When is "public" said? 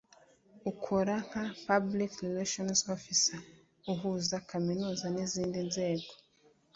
1.67-2.11